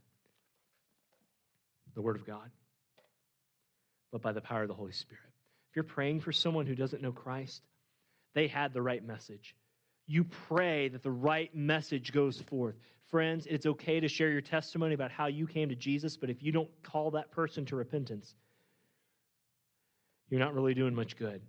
[1.94, 2.50] The Word of God,
[4.12, 5.24] but by the power of the Holy Spirit.
[5.70, 7.62] If you're praying for someone who doesn't know Christ,
[8.34, 9.56] they had the right message
[10.12, 12.76] you pray that the right message goes forth.
[13.12, 16.42] Friends, it's okay to share your testimony about how you came to Jesus, but if
[16.42, 18.34] you don't call that person to repentance,
[20.30, 21.42] you're not really doing much good.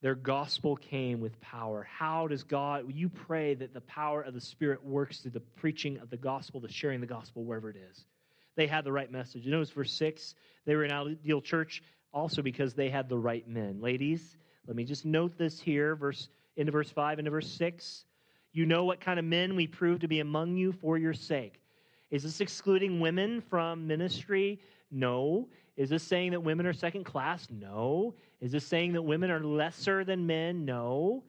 [0.00, 1.86] Their gospel came with power.
[1.98, 5.98] How does God, you pray that the power of the Spirit works through the preaching
[5.98, 8.06] of the gospel, the sharing the gospel, wherever it is.
[8.56, 9.44] They had the right message.
[9.44, 13.46] You notice verse 6, they were an ideal church also because they had the right
[13.46, 13.82] men.
[13.82, 18.04] Ladies, let me just note this here, verse into verse 5, into verse 6.
[18.52, 21.60] You know what kind of men we prove to be among you for your sake.
[22.10, 24.60] Is this excluding women from ministry?
[24.90, 25.48] No.
[25.76, 27.46] Is this saying that women are second class?
[27.50, 28.14] No.
[28.40, 30.64] Is this saying that women are lesser than men?
[30.64, 31.22] No.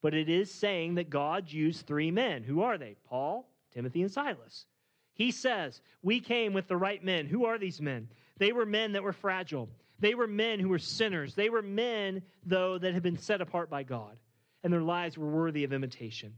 [0.00, 2.44] But it is saying that God used three men.
[2.44, 2.94] Who are they?
[3.08, 4.66] Paul, Timothy, and Silas.
[5.14, 7.26] He says, We came with the right men.
[7.26, 8.08] Who are these men?
[8.38, 9.68] They were men that were fragile.
[9.98, 11.34] They were men who were sinners.
[11.34, 14.16] They were men, though, that had been set apart by God
[14.62, 16.34] and their lives were worthy of imitation.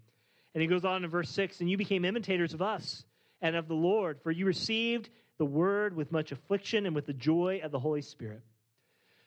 [0.55, 3.05] And he goes on in verse 6 And you became imitators of us
[3.41, 5.09] and of the Lord, for you received
[5.39, 8.43] the word with much affliction and with the joy of the Holy Spirit.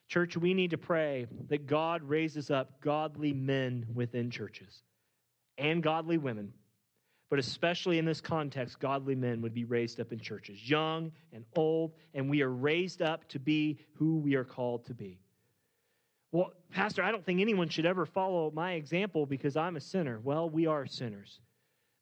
[0.08, 4.84] Church, we need to pray that God raises up godly men within churches
[5.58, 6.54] and godly women.
[7.30, 11.46] But especially in this context, godly men would be raised up in churches, young and
[11.56, 15.23] old, and we are raised up to be who we are called to be.
[16.34, 20.20] Well, Pastor, I don't think anyone should ever follow my example because I'm a sinner.
[20.20, 21.40] Well, we are sinners.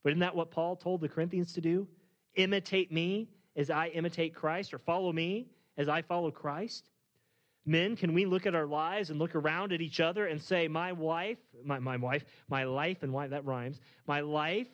[0.02, 1.86] But isn't that what Paul told the Corinthians to do?
[2.34, 6.88] Imitate me as I imitate Christ, or follow me as I follow Christ?
[7.66, 10.66] Men, can we look at our lives and look around at each other and say,
[10.66, 14.66] My wife, my, my wife, my life, and why that rhymes, my life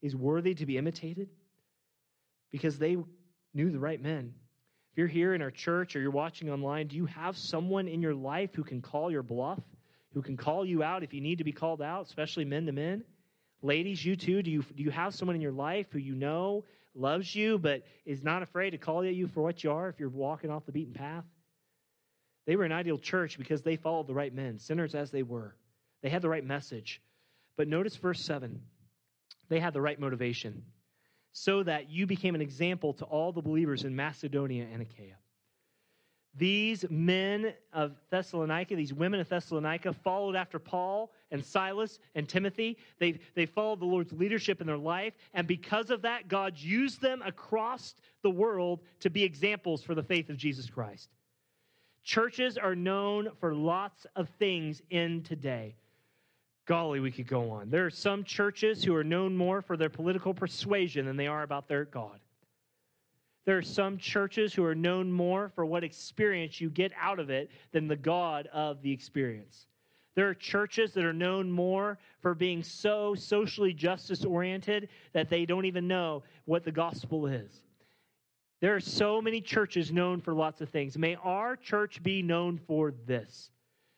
[0.00, 1.28] is worthy to be imitated?
[2.50, 2.96] Because they
[3.52, 4.32] knew the right men.
[4.94, 8.00] If you're here in our church or you're watching online, do you have someone in
[8.00, 9.58] your life who can call your bluff,
[10.12, 12.72] who can call you out if you need to be called out, especially men to
[12.72, 13.02] men?
[13.60, 16.64] Ladies, you too, do you, do you have someone in your life who you know
[16.94, 20.08] loves you but is not afraid to call you for what you are if you're
[20.08, 21.24] walking off the beaten path?
[22.46, 25.56] They were an ideal church because they followed the right men, sinners as they were.
[26.02, 27.02] They had the right message.
[27.56, 28.60] But notice verse 7
[29.48, 30.62] they had the right motivation
[31.34, 35.16] so that you became an example to all the believers in Macedonia and Achaia.
[36.36, 42.78] These men of Thessalonica, these women of Thessalonica, followed after Paul and Silas and Timothy.
[42.98, 47.00] They, they followed the Lord's leadership in their life, and because of that, God used
[47.00, 51.08] them across the world to be examples for the faith of Jesus Christ.
[52.04, 55.74] Churches are known for lots of things in today.
[56.66, 57.68] Golly, we could go on.
[57.68, 61.42] There are some churches who are known more for their political persuasion than they are
[61.42, 62.18] about their God.
[63.44, 67.28] There are some churches who are known more for what experience you get out of
[67.28, 69.66] it than the God of the experience.
[70.14, 75.44] There are churches that are known more for being so socially justice oriented that they
[75.44, 77.64] don't even know what the gospel is.
[78.60, 80.96] There are so many churches known for lots of things.
[80.96, 83.50] May our church be known for this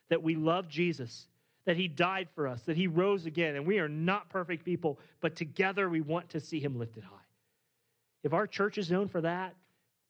[0.08, 1.28] that we love Jesus
[1.66, 4.98] that he died for us, that he rose again, and we are not perfect people,
[5.20, 7.16] but together we want to see him lifted high.
[8.22, 9.54] If our church is known for that,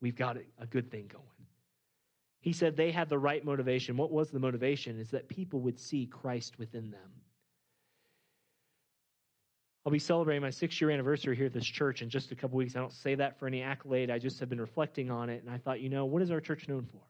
[0.00, 1.24] we've got a good thing going.
[2.40, 3.96] He said they had the right motivation.
[3.96, 5.00] What was the motivation?
[5.00, 7.10] Is that people would see Christ within them.
[9.84, 12.56] I'll be celebrating my six year anniversary here at this church in just a couple
[12.56, 12.76] weeks.
[12.76, 14.10] I don't say that for any accolade.
[14.10, 16.40] I just have been reflecting on it, and I thought, you know, what is our
[16.40, 17.00] church known for?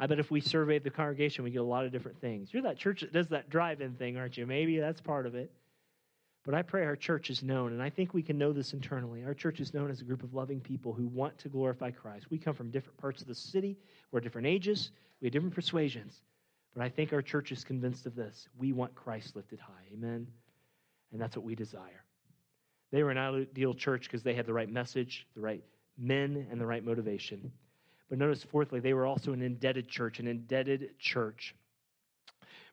[0.00, 2.54] I bet if we surveyed the congregation, we get a lot of different things.
[2.54, 4.46] You're that church that does that drive in thing, aren't you?
[4.46, 5.52] Maybe that's part of it.
[6.42, 9.22] But I pray our church is known, and I think we can know this internally.
[9.24, 12.30] Our church is known as a group of loving people who want to glorify Christ.
[12.30, 13.76] We come from different parts of the city,
[14.10, 14.90] we're different ages,
[15.20, 16.22] we have different persuasions.
[16.74, 18.48] But I think our church is convinced of this.
[18.56, 19.92] We want Christ lifted high.
[19.92, 20.26] Amen?
[21.12, 22.04] And that's what we desire.
[22.90, 25.62] They were an ideal church because they had the right message, the right
[25.98, 27.52] men and the right motivation.
[28.10, 31.54] But notice, fourthly, they were also an indebted church, an indebted church.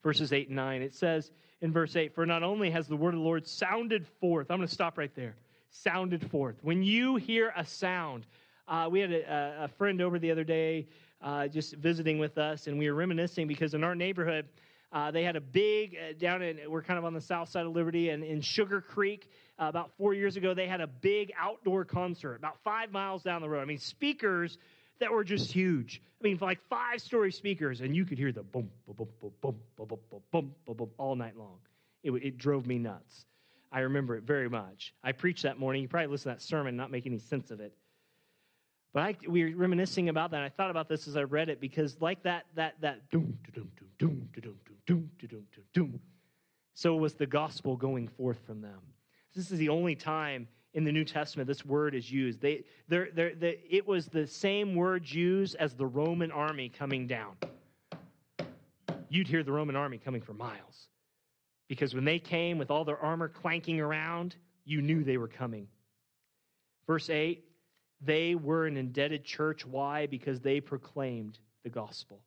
[0.03, 1.31] Verses 8 and 9, it says
[1.61, 4.57] in verse 8, For not only has the word of the Lord sounded forth, I'm
[4.57, 5.35] going to stop right there,
[5.69, 6.55] sounded forth.
[6.63, 8.25] When you hear a sound,
[8.67, 10.87] uh, we had a, a, friend over the other day
[11.21, 14.47] uh, just visiting with us, and we were reminiscing because in our neighborhood,
[14.91, 17.65] uh, they had a big uh, down in we're kind of on the south side
[17.65, 19.29] of Liberty and in Sugar Creek
[19.59, 23.41] uh, about four years ago they had a big outdoor concert about five miles down
[23.41, 23.61] the road.
[23.61, 24.57] I mean speakers
[24.99, 26.01] that were just huge.
[26.19, 29.33] I mean like five story speakers and you could hear the boom boom boom boom
[29.41, 31.57] boom boom boom boom boom boom all night long.
[32.03, 33.25] It, it drove me nuts.
[33.71, 34.93] I remember it very much.
[35.03, 35.81] I preached that morning.
[35.81, 37.73] You probably listened to that sermon, not make any sense of it.
[38.93, 40.41] But I, we were reminiscing about that.
[40.41, 43.69] I thought about this as I read it because, like that, that, that doom, doom,
[43.75, 45.99] doom, doom, doom, doom, doom, doom, doom, doom.
[46.73, 48.79] So was the gospel going forth from them.
[49.35, 50.47] This is the only time
[50.77, 52.39] in the New Testament this word is used.
[52.39, 57.07] They, they're, they're, they, it was the same word used as the Roman army coming
[57.07, 57.35] down.
[59.09, 60.89] You'd hear the Roman army coming for miles
[61.67, 65.67] because when they came with all their armor clanking around, you knew they were coming.
[66.85, 67.43] Verse 8
[67.99, 69.65] they were an indebted church.
[69.65, 70.05] Why?
[70.05, 72.19] Because they proclaimed the gospel.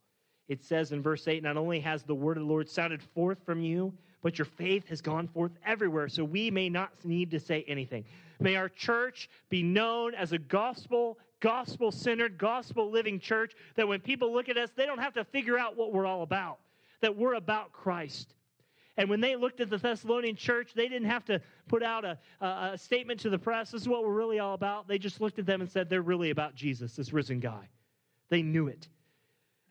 [0.48, 3.38] It says in verse 8 not only has the word of the Lord sounded forth
[3.46, 6.08] from you, but your faith has gone forth everywhere.
[6.08, 8.04] So we may not need to say anything.
[8.38, 14.00] May our church be known as a gospel, gospel centered, gospel living church that when
[14.00, 16.58] people look at us, they don't have to figure out what we're all about,
[17.00, 18.34] that we're about Christ.
[18.96, 22.18] And when they looked at the Thessalonian church, they didn't have to put out a,
[22.40, 23.70] a, a statement to the press.
[23.70, 24.88] This is what we're really all about.
[24.88, 27.68] They just looked at them and said, they're really about Jesus, this risen guy.
[28.28, 28.88] They knew it.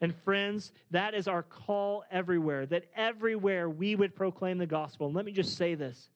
[0.02, 5.08] And friends, that is our call everywhere, that everywhere we would proclaim the gospel.
[5.08, 6.10] And let me just say this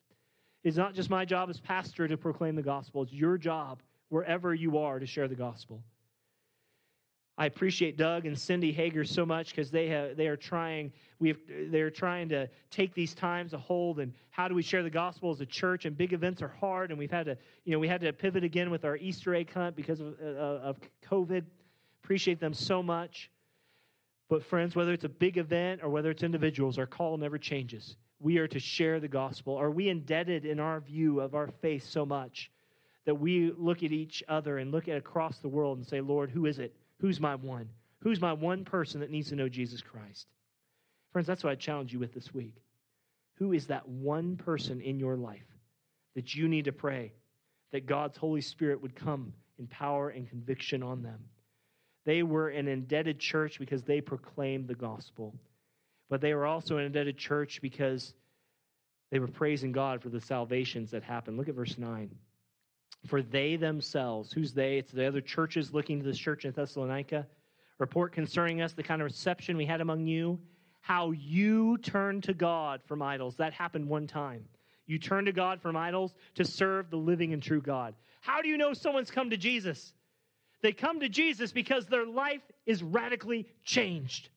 [0.63, 4.53] it's not just my job as pastor to proclaim the gospel, it's your job wherever
[4.53, 5.83] you are to share the gospel.
[7.35, 11.29] I appreciate Doug and Cindy Hager so much because they have they are trying we
[11.29, 11.37] have
[11.71, 15.31] they're trying to take these times to hold and how do we share the gospel
[15.31, 17.87] as a church and big events are hard and we've had to you know we
[17.87, 20.77] had to pivot again with our Easter egg hunt because of, uh, of
[21.09, 21.43] COVID.
[22.03, 23.31] Appreciate them so much.
[24.33, 27.97] But, friends, whether it's a big event or whether it's individuals, our call never changes.
[28.19, 29.55] We are to share the gospel.
[29.55, 32.49] Are we indebted in our view of our faith so much
[33.05, 36.31] that we look at each other and look at across the world and say, Lord,
[36.31, 36.75] who is it?
[36.99, 37.69] Who's my one?
[37.99, 40.25] Who's my one person that needs to know Jesus Christ?
[41.11, 42.55] Friends, that's what I challenge you with this week.
[43.35, 45.45] Who is that one person in your life
[46.15, 47.13] that you need to pray
[47.71, 51.19] that God's Holy Spirit would come in power and conviction on them?
[52.05, 55.33] They were an indebted church because they proclaimed the gospel.
[56.09, 58.13] But they were also an indebted church because
[59.11, 61.37] they were praising God for the salvations that happened.
[61.37, 62.09] Look at verse 9.
[63.07, 64.77] For they themselves, who's they?
[64.77, 67.27] It's the other churches looking to this church in Thessalonica,
[67.77, 70.39] report concerning us the kind of reception we had among you,
[70.81, 73.35] how you turned to God from idols.
[73.37, 74.45] That happened one time.
[74.85, 77.95] You turn to God from idols to serve the living and true God.
[78.21, 79.93] How do you know someone's come to Jesus?
[80.63, 84.29] They come to Jesus because their life is radically changed.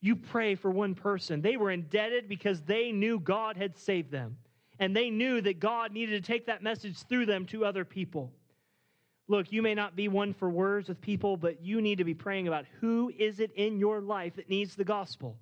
[0.00, 1.42] You pray for one person.
[1.42, 4.38] They were indebted because they knew God had saved them.
[4.78, 8.32] And they knew that God needed to take that message through them to other people.
[9.28, 12.14] Look, you may not be one for words with people, but you need to be
[12.14, 15.36] praying about who is it in your life that needs the gospel.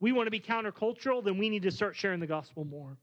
[0.00, 2.96] We want to be countercultural, then we need to start sharing the gospel more.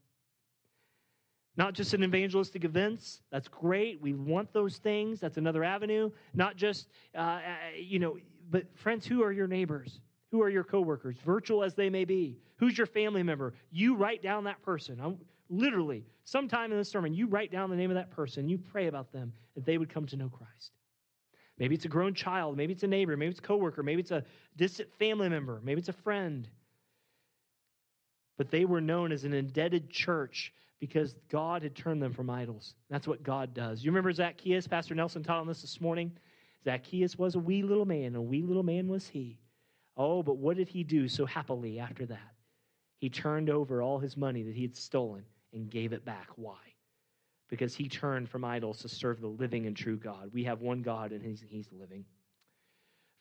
[1.57, 3.21] Not just in evangelistic events.
[3.31, 3.99] That's great.
[3.99, 5.19] We want those things.
[5.19, 6.11] That's another avenue.
[6.35, 7.41] Not just, uh, uh,
[7.75, 8.17] you know,
[8.49, 9.99] but friends, who are your neighbors?
[10.31, 12.37] Who are your coworkers, virtual as they may be?
[12.57, 13.53] Who's your family member?
[13.71, 14.99] You write down that person.
[15.01, 15.17] I'm,
[15.49, 18.47] literally, sometime in this sermon, you write down the name of that person.
[18.47, 20.71] You pray about them that they would come to know Christ.
[21.57, 22.55] Maybe it's a grown child.
[22.55, 23.17] Maybe it's a neighbor.
[23.17, 23.81] Maybe it's a coworker.
[23.81, 24.23] Maybe it's a
[24.55, 25.59] distant family member.
[25.63, 26.47] Maybe it's a friend.
[28.37, 32.75] But they were known as an indebted church because God had turned them from idols.
[32.89, 33.83] That's what God does.
[33.83, 34.67] You remember Zacchaeus?
[34.67, 36.11] Pastor Nelson taught on this this morning.
[36.63, 39.39] Zacchaeus was a wee little man, a wee little man was he.
[39.95, 42.35] Oh, but what did he do so happily after that?
[42.99, 45.23] He turned over all his money that he had stolen
[45.53, 46.29] and gave it back.
[46.35, 46.57] Why?
[47.49, 50.31] Because he turned from idols to serve the living and true God.
[50.33, 52.05] We have one God and he's, he's living.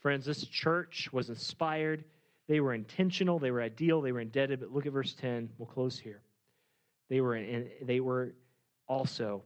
[0.01, 2.05] Friends, this church was inspired.
[2.49, 3.39] They were intentional.
[3.39, 4.01] They were ideal.
[4.01, 4.61] They were indebted.
[4.61, 5.51] But look at verse 10.
[5.59, 6.23] We'll close here.
[7.09, 8.35] They were, in, they were
[8.89, 9.43] also,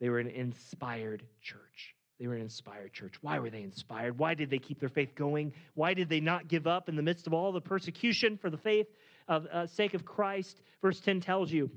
[0.00, 1.94] they were an inspired church.
[2.18, 3.14] They were an inspired church.
[3.22, 4.18] Why were they inspired?
[4.18, 5.52] Why did they keep their faith going?
[5.74, 8.58] Why did they not give up in the midst of all the persecution for the
[8.58, 8.88] faith
[9.26, 10.60] of uh, sake of Christ?
[10.82, 11.70] Verse 10 tells you.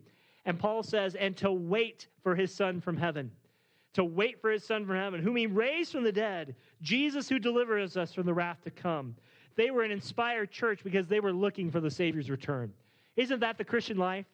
[0.46, 3.32] And Paul says, and to wait for his son from heaven.
[3.94, 7.40] to wait for his son from heaven, whom he raised from the dead, Jesus who
[7.40, 9.16] delivers us from the wrath to come.
[9.56, 12.74] They were an inspired church because they were looking for the Savior's return.
[13.16, 14.26] Isn't that the Christian life?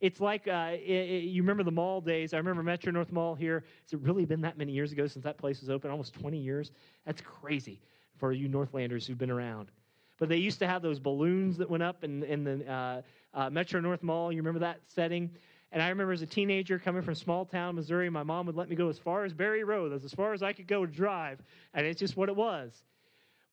[0.00, 2.34] It's like uh, it, it, you remember the mall days.
[2.34, 3.64] I remember Metro North Mall here.
[3.84, 5.90] Has it really been that many years ago since that place was open?
[5.90, 6.70] Almost 20 years?
[7.06, 7.80] That's crazy
[8.18, 9.70] for you Northlanders who've been around.
[10.18, 13.02] But they used to have those balloons that went up in, in the uh,
[13.34, 14.32] uh, Metro North Mall.
[14.32, 15.30] You remember that setting?
[15.72, 18.68] And I remember as a teenager coming from small town Missouri, my mom would let
[18.68, 19.92] me go as far as Barry Road.
[19.92, 21.40] As far as I could go to drive.
[21.74, 22.82] And it's just what it was.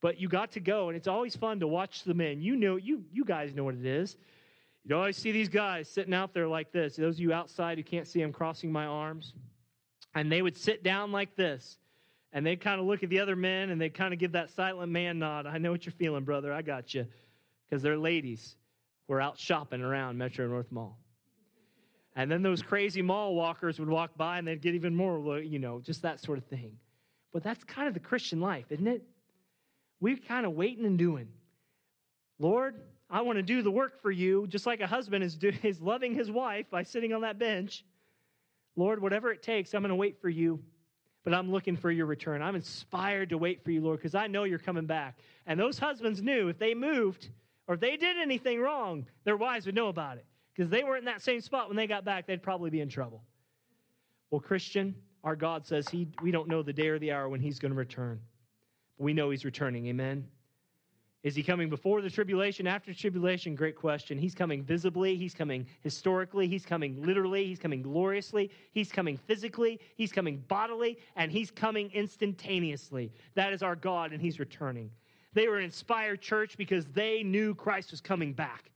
[0.02, 2.42] But you got to go, and it's always fun to watch the men.
[2.42, 4.18] You know, you, you guys know what it is.
[4.86, 6.98] You always see these guys sitting out there like this.
[6.98, 9.34] Those of you outside who can't see, I'm crossing my arms.
[10.14, 11.78] And they would sit down like this.
[12.34, 14.50] And they'd kind of look at the other men and they'd kind of give that
[14.50, 15.46] silent man nod.
[15.46, 16.52] I know what you're feeling, brother.
[16.52, 17.06] I got you.
[17.70, 18.56] Because they're ladies.
[19.08, 20.98] We're out shopping around Metro North Mall.
[22.16, 25.60] And then those crazy mall walkers would walk by and they'd get even more, you
[25.60, 26.78] know, just that sort of thing.
[27.32, 29.04] But that's kind of the Christian life, isn't it?
[30.00, 31.30] We're kind of waiting and doing.
[32.38, 32.76] Lord,
[33.14, 35.80] I want to do the work for you, just like a husband is, do, is
[35.80, 37.86] loving his wife by sitting on that bench.
[38.76, 40.60] Lord, whatever it takes, I'm going to wait for you,
[41.24, 42.42] but I'm looking for your return.
[42.42, 45.20] I'm inspired to wait for you, Lord, because I know you're coming back.
[45.46, 47.30] And those husbands knew if they moved
[47.68, 51.00] or if they did anything wrong, their wives would know about it because they weren't
[51.00, 53.24] in that same spot when they got back, they'd probably be in trouble.
[54.32, 57.42] Well, Christian, our God says he, we don't know the day or the hour when
[57.42, 58.20] he's going to return.
[58.98, 59.86] But we know he's returning.
[59.86, 60.26] Amen.
[61.24, 63.56] Is he coming before the tribulation, after tribulation?
[63.56, 64.18] Great question.
[64.18, 69.80] He's coming visibly, he's coming historically, he's coming literally, he's coming gloriously, he's coming physically,
[69.96, 73.14] he's coming bodily, and he's coming instantaneously.
[73.36, 74.92] That is our God, and he's returning.
[75.32, 78.70] They were an inspired church because they knew Christ was coming back.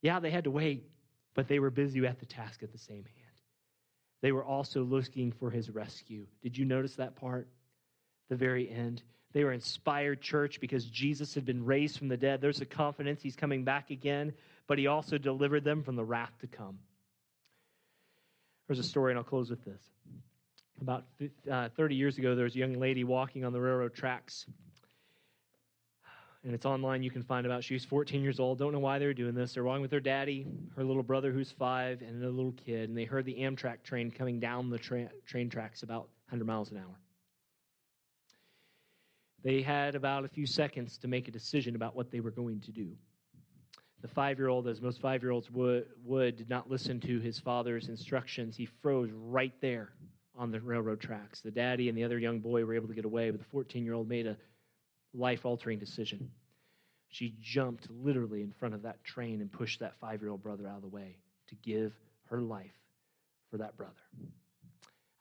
[0.00, 0.88] Yeah, they had to wait,
[1.34, 3.40] but they were busy at the task at the same hand.
[4.22, 6.26] They were also looking for his rescue.
[6.42, 7.46] Did you notice that part?
[8.30, 9.02] The very end.
[9.32, 12.40] They were inspired church because Jesus had been raised from the dead.
[12.40, 14.32] There's a confidence he's coming back again,
[14.66, 16.78] but he also delivered them from the wrath to come.
[18.66, 19.82] There's a story, and I'll close with this.
[20.80, 21.04] About
[21.50, 24.46] uh, 30 years ago, there was a young lady walking on the railroad tracks
[26.44, 27.02] and it's online.
[27.02, 27.62] You can find about.
[27.62, 28.58] She was 14 years old.
[28.58, 29.54] Don't know why they were doing this.
[29.54, 32.88] They're walking with her daddy, her little brother who's five, and a little kid.
[32.88, 36.70] And they heard the Amtrak train coming down the tra- train tracks about 100 miles
[36.72, 36.98] an hour.
[39.42, 42.60] They had about a few seconds to make a decision about what they were going
[42.60, 42.92] to do.
[44.00, 47.20] The five year old, as most five year olds would, would, did not listen to
[47.20, 48.56] his father's instructions.
[48.56, 49.90] He froze right there
[50.36, 51.40] on the railroad tracks.
[51.40, 53.84] The daddy and the other young boy were able to get away, but the 14
[53.84, 54.36] year old made a
[55.14, 56.30] life altering decision.
[57.08, 60.66] She jumped literally in front of that train and pushed that five year old brother
[60.66, 61.16] out of the way
[61.48, 61.92] to give
[62.30, 62.70] her life
[63.50, 63.92] for that brother.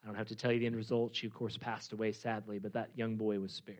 [0.02, 1.16] I don't have to tell you the end result.
[1.16, 3.80] She, of course, passed away sadly, but that young boy was spared.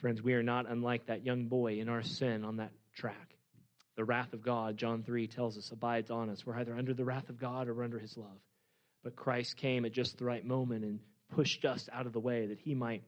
[0.00, 3.34] Friends, we are not unlike that young boy in our sin on that track.
[3.96, 6.46] The wrath of God, John 3 tells us, abides on us.
[6.46, 8.40] We're either under the wrath of God or under his love.
[9.04, 11.00] But Christ came at just the right moment and
[11.34, 13.02] pushed us out of the way that he might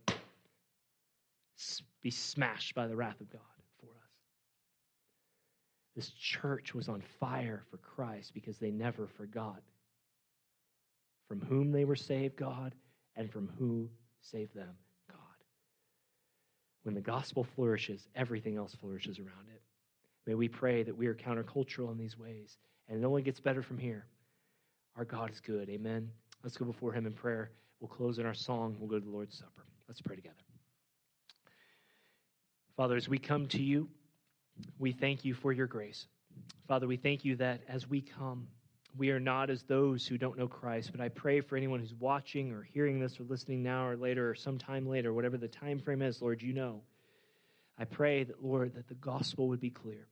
[2.03, 3.41] be smashed by the wrath of God
[3.81, 4.13] for us.
[5.97, 9.63] This church was on fire for Christ because they never forgot
[11.27, 12.75] from whom they were saved, God,
[13.17, 13.89] and from who
[14.21, 14.75] saved them.
[16.83, 19.63] When the gospel flourishes, everything else flourishes around it.
[20.27, 22.57] May we pray that we are countercultural in these ways,
[22.89, 24.07] and it only gets better from here.
[24.97, 25.69] Our God is good.
[25.71, 26.11] Amen.
[26.43, 27.51] Let's go before Him in prayer.
[27.81, 28.77] We'll close in our song.
[28.79, 29.67] We'll go to the Lord's Supper.
[29.89, 30.35] Let's pray together.
[32.77, 33.89] Father, as we come to you,
[34.79, 36.07] we thank you for your grace.
[36.69, 38.49] Father, we thank you that as we come,
[38.97, 41.95] we are not as those who don't know Christ, but I pray for anyone who's
[41.95, 45.79] watching or hearing this or listening now or later or sometime later, whatever the time
[45.79, 46.83] frame is, Lord, you know.
[47.79, 50.07] I pray that, Lord, that the gospel would be clear.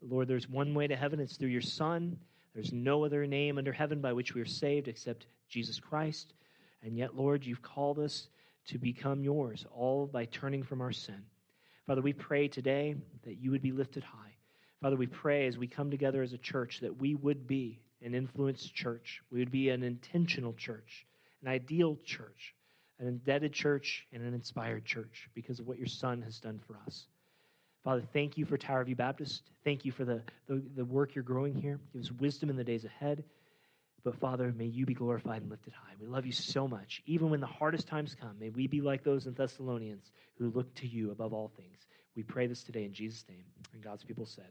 [0.00, 2.18] That, Lord, there's one way to heaven, it's through your Son.
[2.54, 6.34] There's no other name under heaven by which we are saved except Jesus Christ.
[6.82, 8.28] And yet, Lord, you've called us
[8.66, 11.22] to become yours, all by turning from our sin.
[11.86, 14.34] Father, we pray today that you would be lifted high.
[14.82, 18.14] Father, we pray as we come together as a church that we would be an
[18.14, 19.22] influenced church.
[19.30, 21.06] We would be an intentional church,
[21.42, 22.54] an ideal church,
[22.98, 26.78] an indebted church, and an inspired church because of what your Son has done for
[26.86, 27.06] us.
[27.82, 29.42] Father, thank you for Tower View Baptist.
[29.64, 31.80] Thank you for the, the, the work you're growing here.
[31.92, 33.24] Give us wisdom in the days ahead.
[34.04, 35.94] But Father, may you be glorified and lifted high.
[36.00, 37.02] We love you so much.
[37.06, 40.74] Even when the hardest times come, may we be like those in Thessalonians who look
[40.76, 41.86] to you above all things.
[42.16, 43.44] We pray this today in Jesus' name.
[43.72, 44.48] And God's people said,